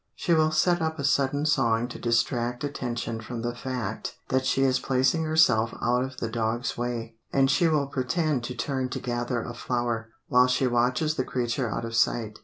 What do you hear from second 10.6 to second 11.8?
watches the creature